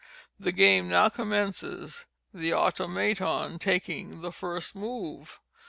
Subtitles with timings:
[0.39, 5.39] The game now commences—the Automaton taking the first move.